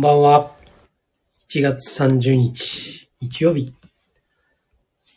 [0.00, 0.40] こんばんは。
[0.40, 0.56] こんばんは。
[1.50, 3.74] 1月30日、日曜日。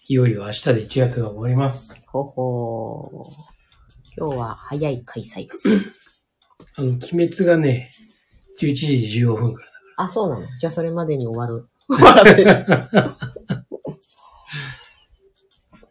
[0.10, 2.06] いよいよ明日で1月が終わります。
[2.10, 3.30] ほほー。
[4.18, 5.70] 今日は早い開催です。
[6.76, 7.92] あの、鬼滅がね、
[8.60, 9.70] 11時15分から
[10.04, 10.48] あ、そうなの？
[10.60, 11.70] じゃあそれまでに終わる。
[11.88, 12.44] 終わらせる。
[12.44, 12.58] だ。
[12.92, 13.16] 今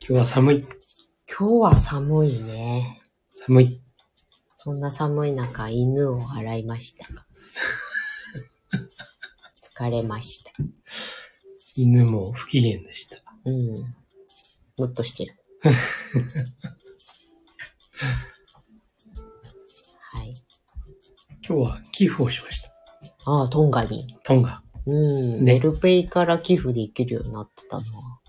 [0.01, 0.67] 日は寒い。
[1.27, 3.01] 今日は寒いね。
[3.37, 3.83] 寒い。
[4.59, 7.07] そんな寒い中、犬を洗いました。
[9.77, 10.53] 疲れました。
[11.77, 13.23] 犬も不機嫌でした。
[13.45, 13.95] うん。
[14.77, 15.35] もっとしてる。
[20.01, 20.35] はい。
[21.47, 22.71] 今日は寄付をしました。
[23.25, 24.17] ああ、トンガに。
[24.25, 24.63] トンガ。
[24.87, 25.45] うん。
[25.45, 28.21] ねメルペイから寄付できるようになってたのは、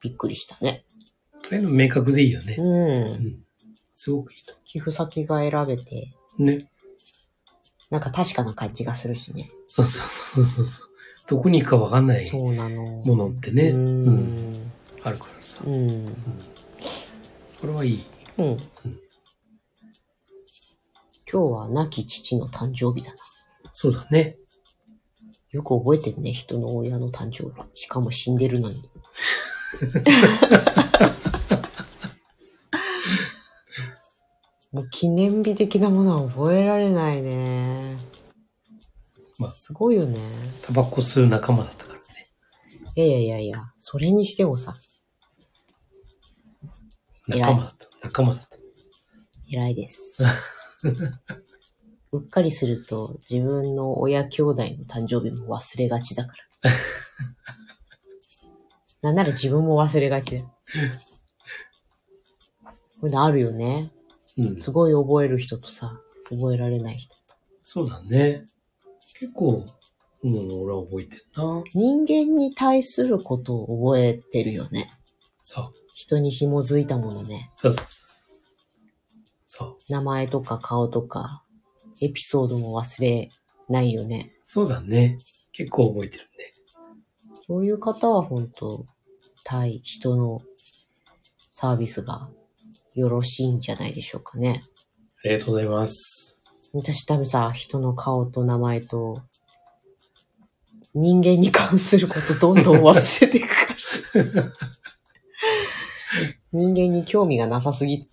[0.00, 0.84] びっくりしたね。
[1.42, 2.56] というの明確でいいよね。
[2.58, 3.44] うん。
[3.94, 4.54] すごくいいと。
[4.64, 6.68] 寄付先が選べて、ね。
[7.90, 9.50] なんか確かな感じがするしね。
[9.66, 10.88] そうそうそうそう。
[11.26, 12.82] どこに行くかわかんないそうなの。
[13.04, 14.72] ものってね、ううんん。
[15.02, 15.62] あるからさ。
[15.66, 16.04] うん。
[17.60, 18.04] これはいい。
[18.38, 18.56] うん。
[21.30, 23.16] 今日は亡き父の誕生日だな。
[23.72, 24.36] そうだね。
[25.50, 27.62] よく覚えてるね、人の親の誕生日。
[27.74, 28.90] しかも死んでるのに。
[34.74, 37.96] もう記念日的なものは覚えられないね。
[39.38, 40.18] まあすごいよね。
[40.62, 42.04] タバコ吸う仲間だったからね。
[42.96, 44.74] いやいやいやいや、それにしてもさ、
[47.28, 47.86] 仲間だった。
[48.02, 48.56] 仲間だった。
[49.48, 50.24] 偉いです。
[52.10, 56.70] うっかりすると自分の親兄弟の誕生日も忘れがちだから。
[59.02, 60.44] なんなら自分も忘れがちだ。
[62.64, 62.72] こ
[63.02, 63.92] ういうのあるよね。
[64.38, 64.60] うん。
[64.60, 66.00] すごい覚える人とさ、
[66.30, 67.14] 覚えられない人。
[67.62, 68.44] そうだね。
[69.18, 69.64] 結構、
[70.22, 71.62] うん、俺は覚えてるな。
[71.74, 74.90] 人間に対することを覚えてるよね。
[75.42, 75.70] そう。
[75.94, 77.52] 人に紐づいたものね。
[77.56, 78.04] そうそうそう。
[79.46, 79.92] そう。
[79.92, 81.42] 名前とか顔とか、
[82.00, 83.30] エピソードも忘れ
[83.68, 84.34] ないよね。
[84.44, 85.16] そうだね。
[85.52, 86.28] 結構覚えてるね。
[87.46, 88.84] そういう方は本当
[89.44, 90.40] 対人の
[91.52, 92.30] サービスが
[92.94, 94.62] よろしいんじゃないでしょうかね。
[95.24, 96.40] ありがとうございます。
[96.72, 99.22] 私多分さ、人の顔と名前と、
[100.94, 103.74] 人間に関することどんどん忘れていくか
[104.40, 104.52] ら。
[106.52, 108.06] 人間に興味がなさすぎ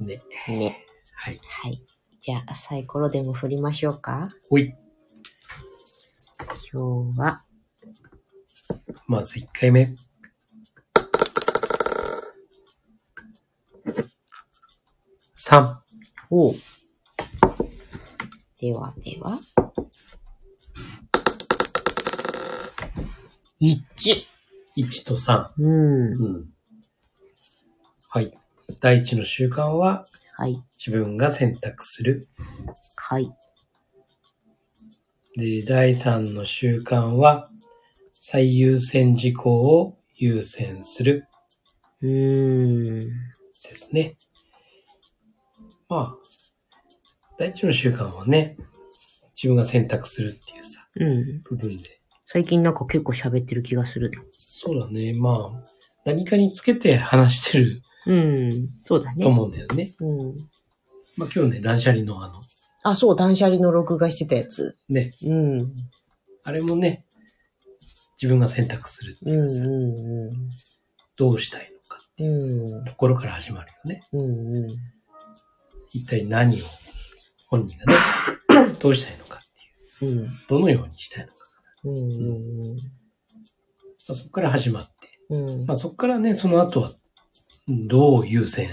[0.00, 0.22] ね。
[0.48, 0.86] ね。
[1.14, 1.40] はい。
[1.42, 1.82] はい。
[2.20, 4.30] じゃあ、サイコロでも振りましょうか。
[4.48, 4.74] ほい。
[6.72, 7.42] 今日は、
[9.06, 9.96] まず1回目。
[15.40, 15.76] 3。
[16.30, 16.52] お
[18.60, 19.38] ではでは、
[23.60, 23.78] 1。
[24.76, 25.48] 1と3。
[25.58, 26.12] うん。
[26.12, 26.44] うん。
[28.10, 28.32] はい。
[28.80, 30.04] 第一の習慣は
[30.36, 30.60] はい。
[30.76, 32.26] 自分が選択する。
[32.96, 33.30] はい。
[35.36, 37.48] で、第3の習慣は
[38.12, 41.28] 最優先事項を優先する
[42.02, 42.98] うーん。
[43.00, 43.06] で
[43.74, 44.16] すね。
[45.88, 46.16] まあ、
[47.38, 48.56] 第一の習慣はね、
[49.34, 51.40] 自分が選択するっていうさ、うん。
[51.42, 51.82] 部分で。
[52.26, 54.18] 最近なんか結構喋ってる気がするね。
[54.32, 55.14] そうだね。
[55.18, 55.68] まあ、
[56.04, 58.68] 何かにつけて話してるうん。
[58.82, 59.22] そうだね。
[59.22, 59.88] と思うんだよね。
[60.00, 60.36] うん。
[61.16, 62.40] まあ今日ね、断捨離のあの、
[62.82, 64.76] あ、そう、断捨離の録画してたやつ。
[64.88, 65.74] ね、うん。
[66.44, 67.04] あれもね、
[68.20, 70.32] 自分が選択するってうん、いうさ、う
[71.16, 72.24] どうしたいのか、ん、
[72.76, 72.84] うん。
[72.84, 74.02] ところから始まるよね。
[74.12, 74.97] うん、うん。
[75.92, 76.64] 一体何を
[77.48, 77.98] 本人がね、
[78.80, 81.38] どうしたいのかっていう、うん、どのようにしたいのか。
[81.84, 82.76] うん、うん。
[82.76, 82.82] ま
[84.10, 84.92] あ、そこから始まって、
[85.30, 86.92] うんまあ、そこからね、その後は、
[87.68, 88.68] どう優先、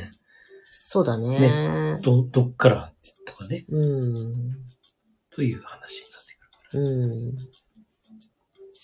[0.64, 2.00] そうだね。
[2.04, 2.94] ど、どっから
[3.26, 4.34] とかね、うん。
[5.30, 6.36] という話になって
[6.70, 6.84] くる。
[6.84, 7.36] うん。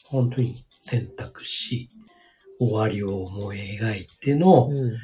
[0.10, 1.89] 本当に選択し、
[2.60, 4.98] 終わりを思い描いての、うん。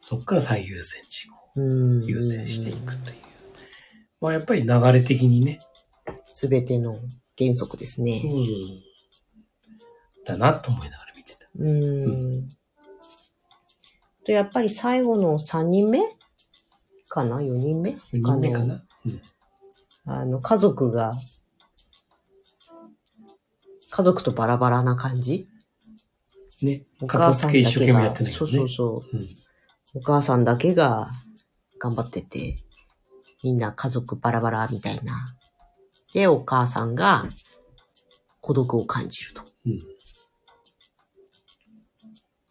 [0.00, 3.16] そこから最優先事項優先していくという。
[4.20, 5.58] まあやっぱり流れ的にね、
[6.32, 6.94] すべての
[7.38, 8.22] 原則ですね。
[8.24, 8.82] うん、
[10.24, 11.48] だなと思いながら見てた。
[11.58, 12.46] うん。
[14.24, 16.00] と、やっぱり最後の3人目
[17.08, 18.82] かな ?4 人目？4人目かな？
[19.06, 19.20] うん
[20.08, 21.12] あの、家族が、
[23.90, 25.48] 家族とバラバラな感じ？
[26.62, 26.84] ね。
[27.00, 28.48] お片母さん付け一生懸命やだけが、そう。
[28.48, 29.16] そうそう。
[29.16, 29.26] うん
[29.94, 31.08] お母さんだけが
[31.78, 32.56] 頑張ってて、
[33.42, 35.26] みんな家族バラバラみたいな。
[36.12, 37.26] で、お母さんが
[38.40, 39.42] 孤独を感じると。
[39.66, 39.82] うん。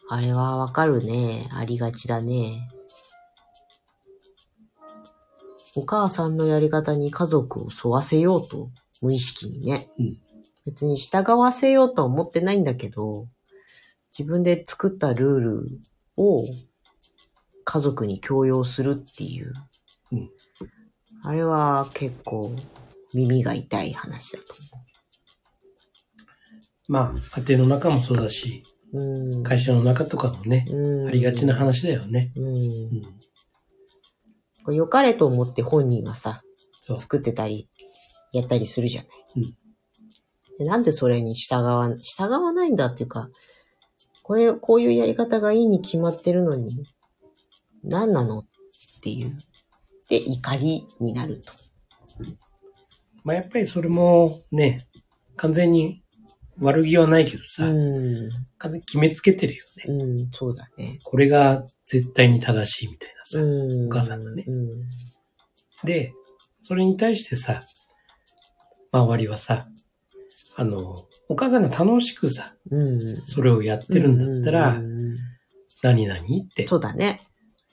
[0.08, 1.48] あれはわかるね。
[1.52, 2.68] ありがちだね。
[5.74, 8.70] お母さんのやり方に家族を沿わせようと、
[9.02, 9.88] 無意識にね。
[9.98, 10.18] うん
[10.66, 13.28] 別に従わせようとは思ってないんだけど、
[14.10, 15.80] 自分で作ったルール
[16.16, 16.42] を
[17.66, 19.52] 家族に強要するっていう。
[20.12, 20.30] うん
[21.24, 22.54] あれは結構
[23.12, 24.54] 耳が痛い話だと
[26.88, 29.06] まあ、家庭の中もそうだし、思う。
[29.36, 29.42] うん。
[29.42, 32.32] 会社の中とかもね、うんありがちな話だよね。
[32.36, 32.48] う
[34.70, 34.74] ん。
[34.74, 36.42] 良かれと思って本人はさ。
[36.96, 37.68] 作ってたり、
[38.32, 39.10] やったりするじゃない。
[39.36, 39.56] うん
[40.58, 43.28] でなんでそれに従わ、従わないんだっていうか、
[44.22, 46.86] これ、こういうやり方がいいに決まってるのに、
[47.86, 48.44] 何なのっ
[49.02, 49.36] ていう。
[50.08, 51.52] で、怒りになると。
[53.24, 54.80] まあやっぱりそれもね、
[55.36, 56.02] 完全に
[56.58, 58.30] 悪気はないけどさ、うん。
[58.58, 59.94] 完全に決めつけてるよね。
[59.94, 61.00] うん、そうだね。
[61.04, 63.40] これが絶対に正しいみたいなさ。
[63.40, 63.86] うん。
[63.86, 64.66] お母さんがねうん。
[65.84, 66.12] で、
[66.62, 67.62] それに対してさ、
[68.92, 69.66] 周りはさ、
[70.56, 70.96] あの、
[71.28, 73.00] お母さんが楽しくさ、うん。
[73.00, 75.14] それをやってるんだったら、うん
[75.82, 77.20] 何々ってそうだね。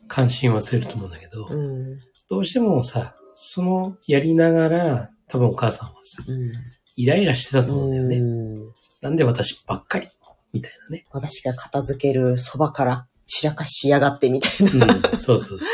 [0.07, 1.97] 関心はすると思うんだけど、うん。
[2.29, 6.51] どうしてもさ、そのやりながら、多分お母さんはさ、うん。
[6.95, 8.17] イライラしてたと思うんだよね。
[8.17, 8.71] うん
[9.01, 10.07] なんで私ばっかり？
[10.53, 11.05] みたいなね。
[11.11, 14.85] 私が片付けるそばから散らかしやがってみたいな。
[14.85, 15.65] うん、そうそうそうそ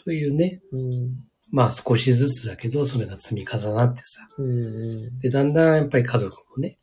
[0.00, 0.04] う。
[0.04, 1.24] というね、うん。
[1.50, 4.26] まあ少しずつだけど、それが積み重なってさ。
[4.38, 5.18] うん。
[5.20, 6.78] で、だんだんやっぱり家族もね、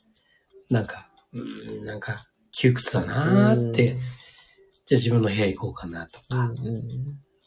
[0.69, 3.97] なんか、うーん、なんか窮屈だなーって、
[4.89, 6.51] じゃあ自分の部屋行こうかなとか、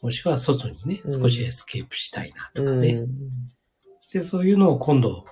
[0.01, 2.69] もしくは外にね、うん少しエスケープしたいなとうん。
[2.69, 3.05] かね。
[4.13, 5.25] で、そういうのを今度、お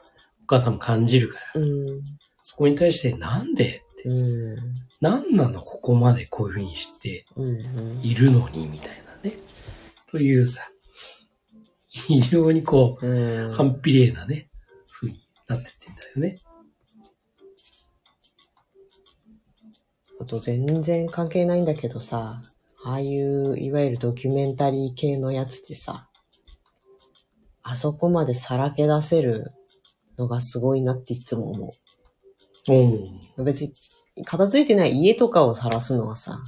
[0.46, 2.02] 母さんも感じるから、うん。
[2.44, 4.58] そこに対してなんでって、うん。
[5.00, 8.02] なんなのここまでこういうふうにしてうん。
[8.02, 8.90] いるのにみたい
[9.24, 9.38] なね。
[10.10, 10.69] というさ、
[11.88, 13.52] 非常にこう、うん。
[13.54, 14.50] 反比例なね、
[14.92, 16.40] 風になってってんだよね。
[20.26, 22.42] と全然関係ないんだけどさ、
[22.84, 26.10] ああいう、いわゆるドキュメンタリー系のやつってさ、
[27.64, 29.54] あそこまでさらけ出せる
[30.18, 31.74] のがすごいなっていつも思
[32.70, 33.08] うん。
[33.38, 33.44] う。
[33.44, 33.74] 別に、
[34.26, 36.42] 片付いてない家とかを晒すのはさ、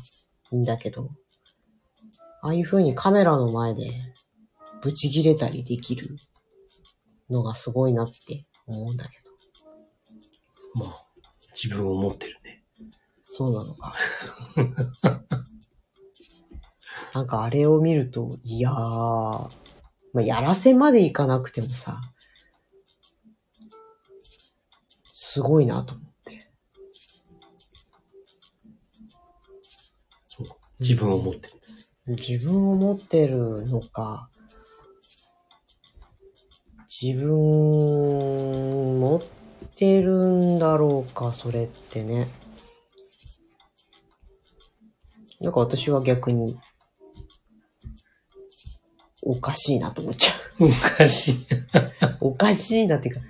[0.51, 1.11] いいんだけど、
[2.41, 3.91] ああいう風にカメラの前で、
[4.81, 6.17] ブチ切れたりできる
[7.29, 9.31] のがすごいなって思うんだけど。
[10.75, 11.07] まあ、
[11.55, 12.32] 自分を持ってるね。
[13.35, 13.93] そうなのか。
[17.15, 19.49] なんかあれを見ると、いやー、ま
[20.17, 21.99] あ、やらせまでいかなくてもさ、
[25.11, 26.51] すごいなと思って。
[30.27, 30.47] そう。
[30.79, 31.53] 自分を持ってる。
[32.15, 34.29] 自分を持ってるのか、
[36.87, 37.31] 自分
[38.99, 39.21] 持っ
[39.75, 42.42] てるんだろうか、それってね。
[45.43, 46.57] なんか私は逆に、
[49.21, 50.67] おかしいなと思っちゃう。
[50.67, 51.35] 昔。
[52.21, 53.21] おかしいなっていうか、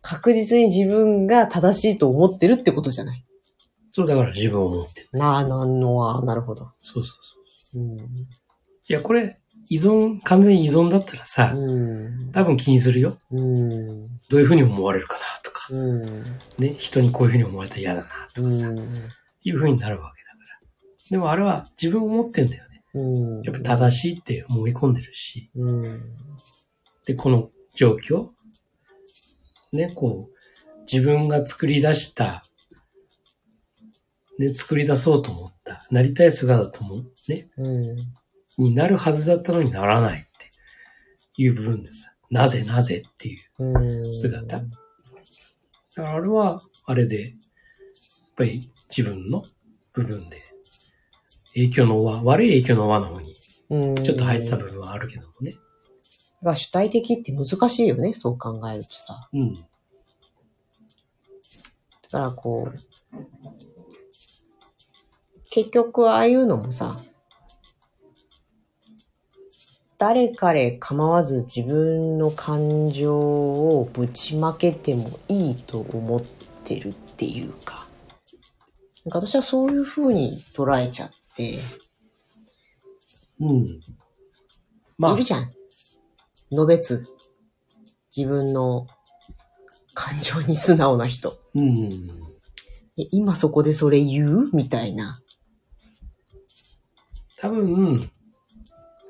[0.00, 3.24] 確実に自分が正しいと思ってるってことじゃない。
[3.90, 5.08] そう、だから自分を持ってる。
[5.12, 6.70] なあ、なんのは、なるほど。
[6.80, 7.82] そうそうそう。
[7.82, 7.98] うん。
[7.98, 8.02] い
[8.88, 12.30] や、これ、依存、完全に依存だったらさ、うん。
[12.30, 13.16] 多分気にするよ。
[13.32, 14.06] うん。
[14.28, 16.22] どういうふうに思われるかなとか、うん。
[16.58, 18.78] ね、人にこういうふうに思われたら嫌だなとかさ、うん。
[19.42, 20.23] いうふうになるわけ。
[21.10, 22.82] でもあれは自分を持ってんだよね。
[22.94, 23.42] うん。
[23.42, 26.14] やっぱ正しいって思い込んでるし、うん。
[27.06, 28.30] で、この状況、
[29.72, 32.44] ね、こう、自分が作り出した、
[34.38, 37.96] ね、作り出そうと思った、なりたい姿とも、ね、うん。
[38.56, 43.64] になるはずだったのにならないっていう部分でさ、なぜなぜっていう。
[43.64, 44.14] うん。
[44.14, 47.32] 姿だからあれは、あれで、やっ
[48.36, 49.44] ぱり自分の
[49.92, 50.53] 部分で、
[51.54, 53.34] 影響の輪、悪い影響の輪の方に、
[53.70, 53.94] うん。
[53.96, 55.54] ちょっと入ってた部分はあるけどもね。
[56.42, 59.28] が主体的って難しいよね、そう考えるとさ。
[59.32, 59.54] うん。
[59.54, 59.62] だ
[62.10, 62.78] からこう、
[65.50, 66.96] 結局ああいうのもさ、
[69.96, 76.22] 誰彼構わず自分の感情をぶちまけてもいいと思っ
[76.64, 77.86] てるっていうか、
[79.04, 81.16] なんか私はそういう風に捉えちゃって、
[83.40, 83.66] うん。
[84.96, 85.52] まあいる、じゃん。
[86.52, 87.04] のべつ。
[88.16, 88.86] 自分の
[89.92, 91.36] 感情に素直な人。
[91.54, 92.08] うん。
[92.96, 94.50] え今そこでそれ言う？
[94.52, 95.20] みたいな。
[97.38, 98.10] 多分、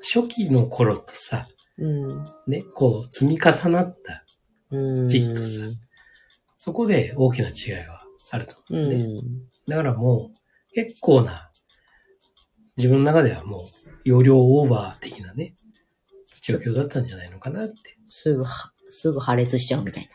[0.01, 2.23] 初期の頃とさ、うん。
[2.47, 4.25] ね、こう、積み重なった、
[4.71, 5.07] うん。
[5.07, 5.65] 時期とさ
[6.57, 7.53] そこで大きな違
[7.83, 8.95] いはあると思うね。
[8.95, 9.47] うん。
[9.67, 11.51] だからもう、結構な、
[12.77, 13.59] 自分の中ではもう、
[14.03, 15.55] 容量オーバー的なね、
[16.41, 17.97] 状況だったんじゃないのかなって。
[18.09, 20.09] すぐは、すぐ破裂しちゃうみたいな。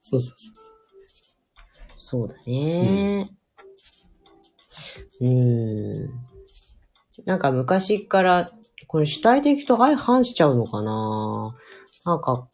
[0.00, 0.54] そうそうそう
[1.98, 2.24] そう。
[2.24, 3.28] そうだね。
[5.20, 6.10] うん。
[7.24, 8.50] なんか昔から、
[8.86, 11.56] これ主体的と相反しちゃうのかな
[12.04, 12.48] なんか、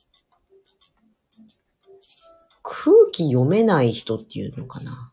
[2.62, 5.12] 空気読めない人っていうのかな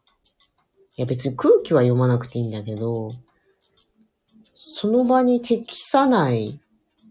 [0.98, 3.12] いや別に空気は読まなくていいんだけど、
[4.82, 6.58] その場に適さない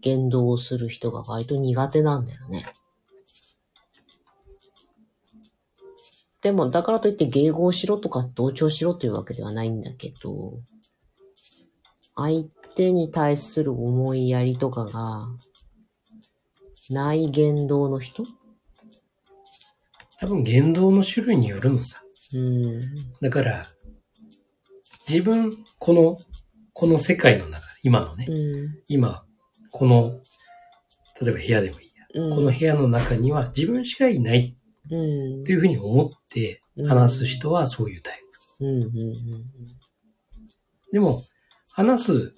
[0.01, 2.65] 言動をする人が割と苦手なんだよね。
[6.41, 10.53] でも、だからといって迎合しろとか同調しろというわけではないんだけど、
[12.15, 12.45] 相
[12.75, 15.27] 手に対する思いやりとかが、
[16.89, 18.23] ない言動の人？
[20.19, 22.01] 多分言動の種類によるのさ。
[22.33, 22.79] うん。
[23.21, 23.67] だから、
[25.07, 26.17] 自分、この、
[26.79, 28.79] この世界の中、今のね、うん。
[28.87, 29.25] 今、
[29.69, 30.21] この、
[31.21, 32.05] 例えば部屋でもいいや。
[32.13, 32.35] うん。
[32.37, 34.55] この部屋の中には自分しかいない
[34.89, 35.41] うん。
[35.41, 38.21] っていうふうに思って話す人はそういうタイ
[38.59, 38.65] プ。
[38.65, 38.83] うん。
[38.83, 38.91] うん。
[40.93, 41.21] でも、
[41.73, 42.33] 話す、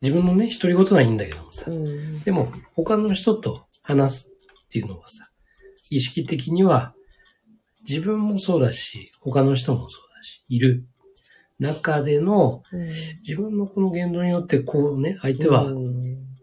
[0.00, 1.74] 自分のね、独り言はいいんだけどもさう。
[1.74, 2.20] ん。
[2.20, 4.32] でも、他の人と話す
[4.64, 5.28] っていうのはさ、
[5.90, 6.94] 意識的には、
[7.86, 10.86] 自分もそうだし、他の人もそうだし、いる
[11.58, 12.62] 中での、
[13.26, 16.34] 自分のこの言動によって、こうね、相手はうん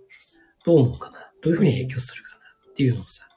[0.66, 2.38] どう思うかな、どういうふうに影響するかな
[2.72, 3.28] っていうのをさ、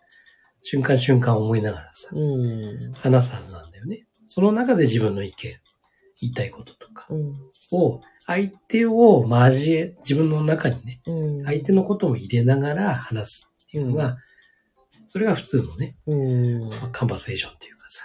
[0.62, 2.92] 瞬間瞬間思いながらさ、うん。
[2.94, 4.06] 話すはずなんだよね。
[4.26, 5.52] その中で自分の意見、
[6.20, 7.34] 言いたいこととかうん。
[7.72, 11.44] を、相手を交え、自分の中にね、うん。
[11.44, 14.16] 相手のことも入れながら話すっていうのが、
[15.06, 15.96] それが普通のね、
[16.92, 18.04] カンバセーションっていうかさ。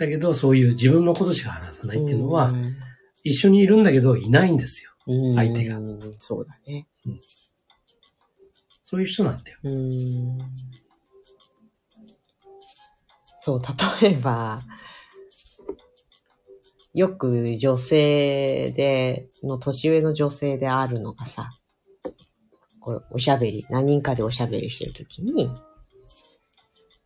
[0.00, 0.06] うん。
[0.06, 2.52] だけど、そういう自分のことしか話さないっていうのは、
[3.22, 4.90] 一緒にいるんだけど、いないんですよ。
[5.06, 5.78] うん、相手が
[6.18, 6.86] そうだね。
[8.82, 9.58] そういう人なんだよ。
[9.64, 10.38] うん。
[13.38, 13.62] そう、
[14.00, 14.60] 例えば、
[16.94, 21.50] よく女性で、の年上の女性であるのがさ、
[22.80, 25.50] これおしゃべり、何人かでおしゃべりしてるときに、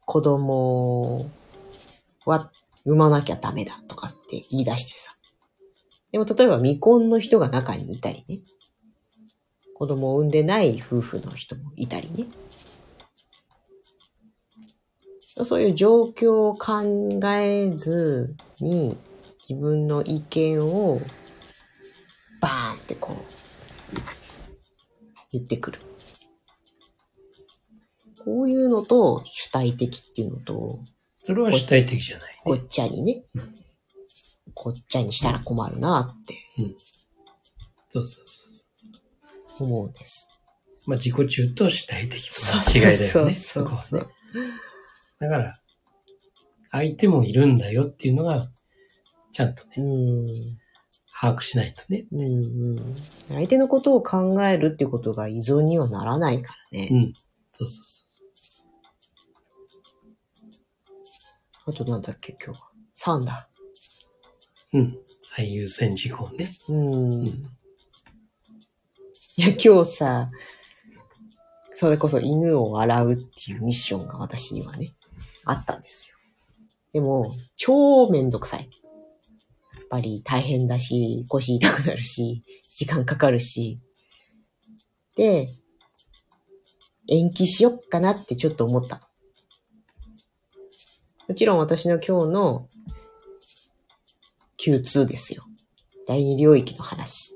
[0.05, 1.31] 子供
[2.27, 2.51] は
[2.89, 5.15] 産まなきゃダメだとかって言い出してさ。
[6.11, 8.41] でも例えば未婚の人が中にいたりね。
[9.75, 12.25] 子供を産んでない夫婦の人もいたりね。
[15.45, 18.97] そういう状況を考えずに
[19.49, 21.01] 自分の意見を
[22.41, 23.17] バーンってこう
[25.33, 25.81] 言ってくる。
[28.25, 30.81] こういうのと主体的っていうのと
[31.29, 32.39] それは主体的じゃない、ね。
[32.43, 33.23] ごっちゃにね、
[34.55, 36.35] ごっちゃにしたら困るなって
[37.91, 39.69] そうそうそう。
[39.69, 40.27] 思うんです。
[40.87, 43.35] まあ、自己中と主体的との違いだよね。
[43.35, 44.07] そこはね。
[45.21, 45.55] だから、
[46.71, 48.49] 相手もいるんだよっていうのが、
[49.35, 50.27] ちゃんとね、うん。
[51.21, 52.07] 把握しないとね。
[52.11, 52.95] うんうん。
[53.29, 56.89] 相手のことを考えるっていうことが依存にはならないからね。
[56.91, 57.13] うん。
[57.53, 58.08] そうそうそ
[61.69, 62.71] あとなんだっけ、今日は。
[62.97, 63.51] 3だ。
[64.73, 64.79] う。
[64.79, 64.99] うん。
[65.23, 66.51] 最優先事項ね。
[66.71, 67.25] うん。
[67.25, 67.43] んい
[69.37, 70.31] や、今日さ、
[71.75, 74.95] それこそ犬を洗うっていうミッションが私にはね、
[75.45, 76.17] あったんですよ。
[76.95, 78.61] でも、超めんどくさい。
[78.61, 82.43] やっぱり大変だし、腰痛くなるし、
[82.79, 83.79] 時間かかるし。
[85.17, 85.47] で、
[87.09, 89.08] 延期しよっかなってちょっと思った。
[91.29, 92.69] もちろん私の今日の
[94.59, 95.45] Q2 ですよ。
[96.07, 97.35] 第二領域の話。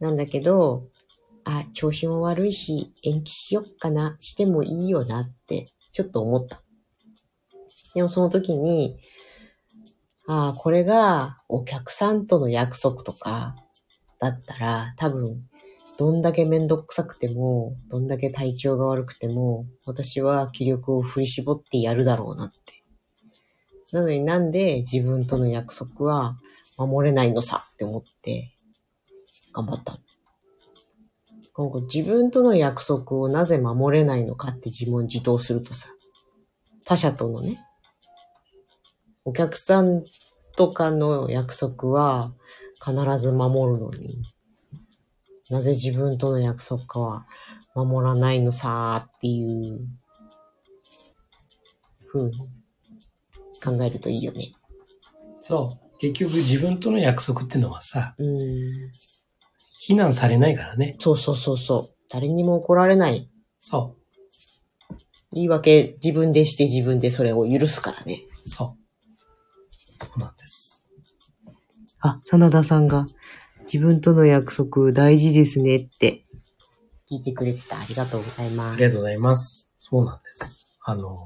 [0.00, 0.88] なんだけど、
[1.44, 6.62] あ、調子も悪いし、延期しよっかな、してもいいよなって、ちょっと思った。
[7.94, 8.98] でもその時に、
[10.26, 13.54] ああ、これがお客さんとの約束とか、
[14.18, 15.47] だったら、多分、
[15.98, 22.84] どんだけめんどくさくても、どんだけ体調が悪くても、私は気力を振り絞ってやるだろうなって。
[23.90, 26.38] なのになんで自分との約束は
[26.78, 28.52] 守れないのさって思って、
[29.52, 29.94] 頑張った。
[31.52, 35.88] 今後自分との約束をなぜ守れないのかって自問自答するとさ、
[36.84, 37.58] 他者とのね、
[39.24, 40.04] お客さん
[40.56, 42.32] とかの約束は
[42.74, 44.22] 必ず守るのに、
[45.50, 47.26] なぜ自分との約束は
[47.74, 49.88] 守らないのさーっていう
[52.12, 52.38] 風に
[53.64, 54.52] 考えるといいよね。
[55.40, 55.98] そう。
[55.98, 58.90] 結局自分との約束ってのはさ、うん。
[59.78, 60.96] 非難されないからね。
[60.98, 61.94] そうそうそうそう。
[62.10, 63.30] 誰にも怒られない。
[63.60, 63.96] そ
[65.32, 68.22] 言い訳自分でして自分でそれを許すからね。
[68.44, 68.48] う。
[68.48, 70.04] そう。
[70.04, 70.88] そうなんです。
[72.00, 73.06] あ、真田さんが
[73.70, 76.24] 自分との約束大事ですねって
[77.10, 77.78] 聞いてくれてた。
[77.78, 78.78] ありがとうございあます。
[78.78, 79.72] りがとうございます。
[79.76, 80.78] そうなんです。
[80.82, 81.16] あの、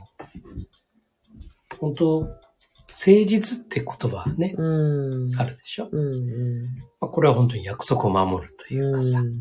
[1.78, 5.36] 本当誠実って言葉ね、うん。
[5.40, 6.62] あるでしょ、うんう
[7.00, 8.82] まあ、これは本当に約束を守るといん。
[8.84, 9.20] うかさ。
[9.20, 9.32] うん。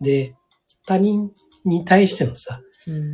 [0.00, 0.34] で、
[0.86, 1.30] 他人
[1.64, 3.12] に対してのさ、うん。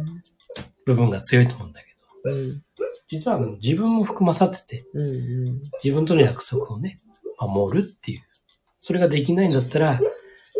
[0.86, 1.86] 部分が強いと思うんだけ
[2.30, 2.62] ど、うん。
[3.10, 5.06] 実はあの自分も含まさってて、うん。
[5.06, 5.10] う
[5.52, 5.60] ん。
[5.82, 6.98] 自分との約束をね、
[7.38, 8.20] 守るっていう。
[8.88, 10.00] それができないんだったら、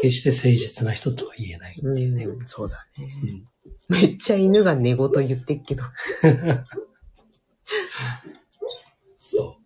[0.03, 2.25] 決して誠実な人とは言えないっていうね。
[2.25, 3.11] うん、そうだね。
[3.25, 3.45] うん
[3.89, 5.83] めっちゃ犬が寝言言ってっけど。
[9.19, 9.57] そ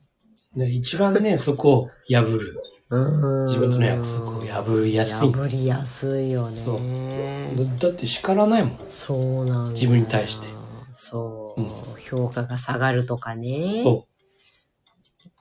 [0.54, 0.58] う。
[0.60, 2.62] で一番ね、そこを破る。
[2.90, 3.46] うん。
[3.48, 7.50] 自分との約束を破りやすい破りやすいよそうね。
[7.80, 8.78] だだって叱らないもん。
[8.90, 9.70] そうなんだ。
[9.72, 10.46] 自分に対して。
[10.92, 11.68] そう、うん
[12.08, 13.82] 評価が下がるとかね。
[13.82, 14.06] そ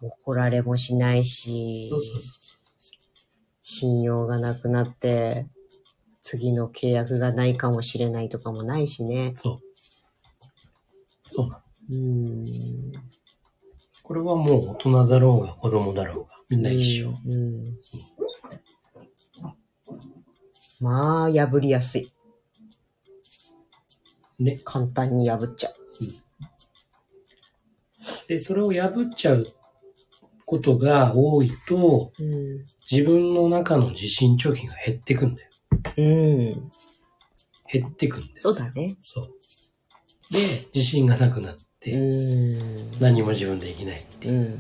[0.02, 1.24] 怒られもしないう。
[1.24, 1.88] し。
[1.88, 2.41] そうそうそう
[3.82, 5.48] 信用がなくなって、
[6.22, 9.34] 次の契約がないかもしれないとかもないしね。
[9.36, 9.60] そう。
[11.28, 11.98] そうなの。
[11.98, 12.46] うん。
[14.04, 17.14] これはもう大人だろうが子供だろうが、みんな一緒。
[17.26, 17.34] うん。
[17.34, 17.78] うん
[20.82, 22.12] まあ、破りやすい。
[24.40, 24.60] ね。
[24.64, 25.76] 簡単に破っちゃう。
[28.28, 29.46] で、それを破っちゃう
[30.46, 32.66] ことが多いと、うん。
[32.92, 35.50] 自分の中の自信貯金が減ってくんだよ。
[35.98, 36.72] うん。
[37.72, 38.44] 減ってくんです。
[38.44, 38.96] そうだね。
[39.00, 39.30] そう。
[40.32, 43.00] で、自信がなくなっうて、ん。
[43.00, 44.40] 何も自分できないってういう。
[44.50, 44.60] ん。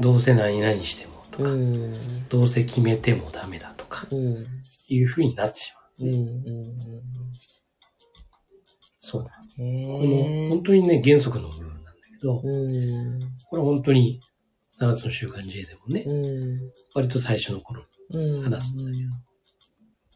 [0.00, 1.92] どうせ何々してもとか、うん。
[2.28, 4.46] どうせ決めてもダメだとか、うん。
[4.88, 6.08] いう風になってしまう。
[6.08, 6.14] うん。
[6.14, 6.18] う
[6.62, 6.64] ん。
[9.00, 10.48] そうだこのね。
[10.50, 13.20] 本当にね、原則の部分なんだけど、うん。
[13.50, 14.20] これ本当に
[14.84, 16.60] 7つの習慣 J でもね、うん。
[16.94, 18.42] 割と最初の頃うん。
[18.42, 19.10] 話すんだけど、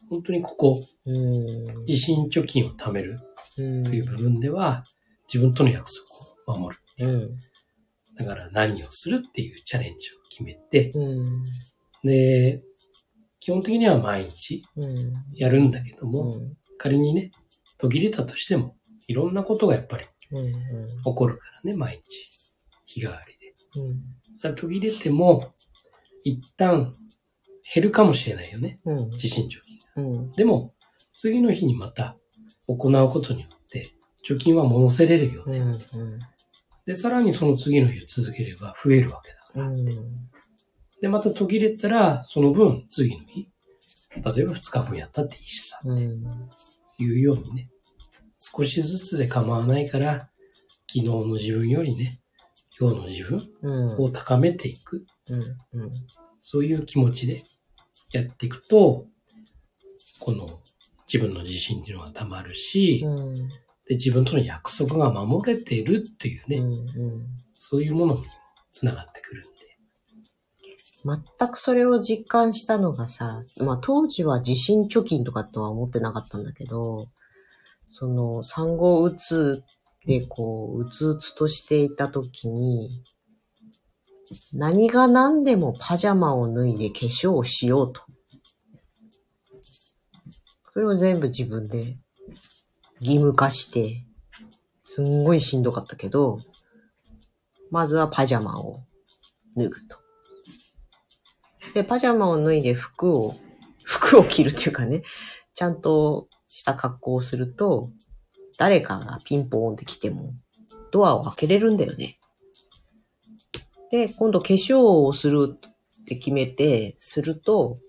[0.09, 1.85] 本当にここ、うん。
[1.85, 3.19] 自信貯金を貯める
[3.57, 3.83] うん。
[3.83, 4.83] という部分では、
[5.31, 5.89] 自分との約
[6.45, 7.07] 束を守る。
[7.07, 7.37] うん。
[8.17, 11.43] だから何をするっていうチャレンジを決めて、うん。
[12.03, 12.61] で、
[13.39, 15.13] 基本的には毎日うん。
[15.33, 16.53] やるんだけども、うん。
[16.77, 17.31] 仮にね、
[17.77, 18.75] 途切れたとしても、
[19.07, 20.51] いろんなことがやっぱりうん。
[20.51, 22.39] 起こるからね、毎日。
[22.85, 23.53] 日替わりで。
[24.41, 25.53] 途切れても、
[26.23, 26.93] 一旦
[27.73, 29.09] 減るかもしれないよね、うん。
[29.11, 29.61] 自信貯
[29.95, 30.09] 金が。
[30.09, 30.31] うん。
[30.31, 30.73] でも、
[31.13, 32.17] 次の日にまた
[32.67, 33.89] 行うことによって、
[34.27, 35.59] 貯金は戻せれるよね。
[35.59, 36.19] うん。
[36.85, 39.69] で、さらにその次の日を続ければ増えるわけだから。
[39.69, 39.85] うん。
[41.01, 43.49] で、また途切れたら、その分、次の日、
[44.15, 46.23] 例えば2日分やったっていいしさ、うん。
[46.97, 47.69] いうようにね、
[48.39, 50.19] 少しずつで構わないから、
[50.87, 52.19] 昨日の自分よりね、
[52.79, 53.41] 今日の自分？
[53.61, 54.03] うん。
[54.03, 55.81] を高めていく、うん。
[55.81, 55.91] うん。
[56.39, 57.41] そういう気持ちで
[58.13, 59.05] やっていくと、
[60.19, 60.47] この
[61.11, 63.33] 自分の自信っていうのがたまるし、うん。
[63.87, 67.25] で自分との約束が守れてるっていうね、うん。
[67.53, 68.25] そういうものにも
[68.71, 69.59] つながってくるんで。
[71.03, 77.07] 全くそれを実感したのがさ、まあ当時は地震貯金とかとは思ってなかったんだけど、
[77.87, 79.63] その産後うつ
[80.09, 83.03] でこう、うつうつとしていた時に、
[84.53, 88.01] 何が何でもパジャマを脱いで化粧をしようと。
[90.73, 91.99] それを全部自分で
[92.99, 94.03] 義務化して、
[94.83, 96.39] すんごいしんどかったけど、
[97.69, 98.77] まずはパジャマを
[99.55, 99.99] 脱ぐと。
[101.75, 103.31] で、パジャマを脱いで服を、
[103.85, 105.03] 服を着るっていうかね、
[105.53, 107.91] ちゃんとした格好をすると、
[108.59, 110.33] 誰かがピンポーンって来ても、
[110.91, 112.19] ドアを開けれるんだよね。
[113.89, 117.79] で、今度化粧をするって決めて、すると、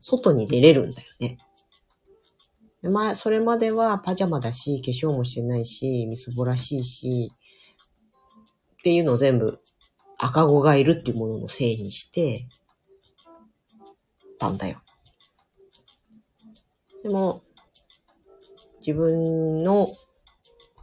[0.00, 1.38] 外に出れるんだよね。
[2.82, 7.30] でまあ、それまではパジャマだし、化粧もしてないし、みすぼらしいし、
[8.74, 9.60] っていうのを全部
[10.18, 12.48] 赤子がいるっていうもののせいにして、
[14.40, 14.80] たんだよ。
[17.04, 17.42] でも、
[18.80, 19.86] 自分の、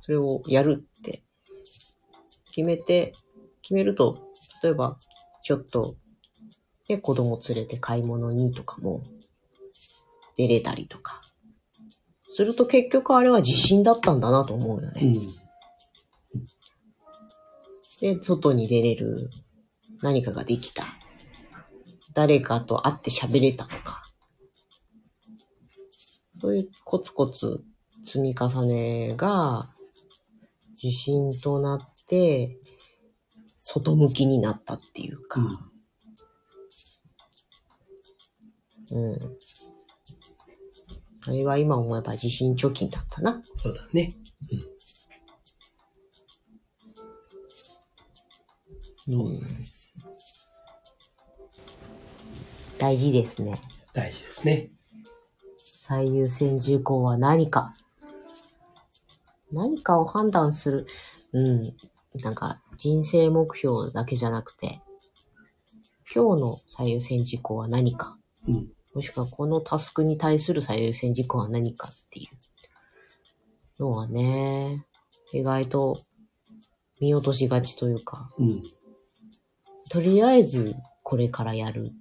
[0.06, 1.24] それをやるって、
[2.54, 3.16] 決めて、
[3.64, 4.30] 決めると、
[4.62, 5.00] 例えば、
[5.44, 5.96] ちょっと、
[6.88, 9.02] ね、子供連れて買い物にとかも、
[10.38, 11.22] 出れたりとか。
[12.36, 15.02] すると結局あれは自信だったんだなと思うよね。
[15.02, 15.14] うん。
[18.02, 19.32] で、外に出れる、
[20.04, 20.84] 何かができた。
[22.14, 24.04] 誰かと会って喋れたとか。
[26.40, 27.64] そういうコツコツ
[28.06, 29.72] 積み重ねが
[30.82, 32.60] 自信となって、
[33.60, 35.42] 外向きになったっていうか。
[38.92, 39.38] うん。
[41.28, 43.42] あれは今思えば自信貯金だったな。
[43.58, 44.14] そうだね。
[49.08, 49.98] そうなんです。
[52.78, 53.60] 大事ですね。
[53.94, 54.72] 大事ですね。
[55.58, 57.74] 最優先事項は何か。
[59.56, 60.88] 何かを判断する。
[61.34, 61.74] うん。
[62.22, 64.82] なんか、人生目標だけじゃなくて、
[66.14, 68.18] 今日の最優先事項は何か。
[68.48, 68.70] うん。
[68.94, 72.28] もしくはこのタスクに対する最優先事項は何かってい
[73.78, 74.86] うのはね、
[75.34, 76.00] 意外と
[77.02, 78.64] 見落としがちというか、うん。
[79.90, 81.92] とりあえずこれからやる。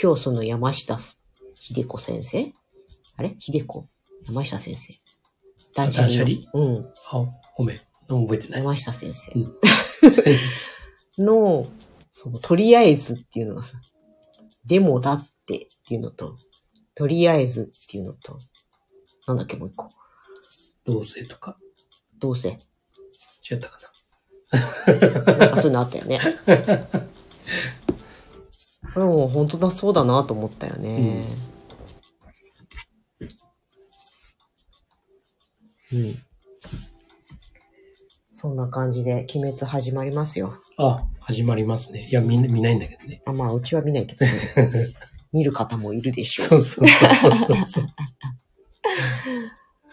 [0.00, 0.98] 今日その山下
[1.54, 2.52] 秀子先生？
[3.16, 3.36] あれ？
[3.40, 3.88] 秀子？
[4.24, 4.94] 山下先生。
[5.76, 6.24] 断捨離の。
[6.24, 6.92] 断捨うん。
[7.12, 7.80] あ、ごめん。
[8.08, 8.60] 覚えてない。
[8.60, 9.52] 山下先生うん
[11.24, 11.66] の、
[12.12, 13.78] その、とりあえずっていうのがさ、
[14.64, 16.36] でもだってっていうのと、
[16.94, 18.38] とりあえずっていうのと、
[19.26, 19.88] なんだっけもう一個。
[20.84, 21.58] 同性とか？
[22.18, 22.56] どうせ。
[23.50, 25.46] 違ったかな？
[25.46, 26.20] んかそういうのあったよね。
[28.94, 31.22] これも本当だそうだなと思ったよね。
[31.22, 31.55] うん。
[38.34, 40.60] そんな感じで、鬼滅始まりますよ。
[40.78, 40.86] な。
[40.86, 42.06] あ、始まりますね。
[42.10, 43.22] いや、みんな見ないんだけどね。
[43.26, 44.32] あまあ、うちは見ないけどね。
[45.32, 46.48] 見る方もいるでしょう。
[46.48, 47.86] そうそうそうそう。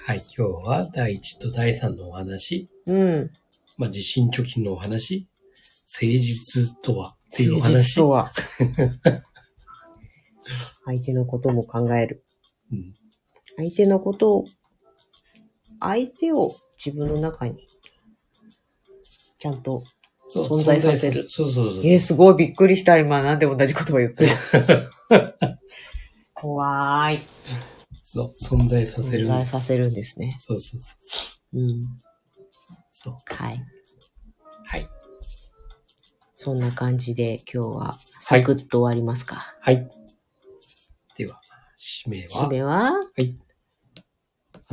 [0.05, 3.31] はい、今日は第1と第3のお話、うん。
[3.77, 5.29] まあ、地震貯金のお話、
[5.87, 7.95] 誠実とはっていうお誠実話。
[7.95, 8.31] とは。
[10.85, 12.25] 相手のことも考える。
[12.71, 12.93] うん、
[13.55, 14.45] 相手のことを、
[15.83, 16.51] 相手を
[16.83, 17.67] 自分の中に、
[19.37, 19.83] ちゃんと、
[20.33, 21.85] 存在させるそうそうそう。
[21.85, 23.21] えー、すごいびっくりした、今。
[23.21, 24.29] なんで同じ言葉言ってる
[26.33, 27.19] 怖い。
[28.01, 29.25] そう、存在させるんです。
[29.25, 30.35] 存在させるんですね。
[30.39, 30.95] そうそうそ
[31.53, 31.59] う。
[31.59, 31.85] うん。
[32.91, 33.15] そう。
[33.25, 33.63] はい。
[34.65, 34.89] はい。
[36.35, 39.55] そんな感じで今日はサクッと終わりますか。
[39.61, 39.89] はい。
[41.17, 41.39] では、
[41.79, 42.93] 締めは、締めは、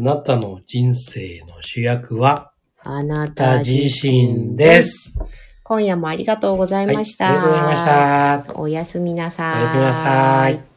[0.00, 5.10] あなたの人生の主役は、あなたた自自身身でです。
[5.10, 5.14] す。
[5.62, 6.96] 今夜もありがとうございはい。
[6.96, 7.28] ました。
[7.28, 8.54] ありがとうございました。
[8.60, 9.56] おやすみなさい。
[9.58, 10.69] おやすみなさい。